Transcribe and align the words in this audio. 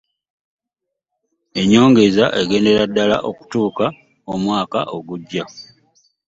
Ennyongeza 1.61 2.25
egendera 2.41 2.83
ddala 2.89 3.17
okutuusa 3.29 3.85
omwaka 4.33 4.79
ogujja. 4.97 5.43